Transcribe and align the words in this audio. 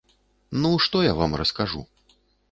Ну, 0.61 0.69
што 0.85 0.97
я 1.05 1.11
вам 1.19 1.35
раскажу? 1.41 1.81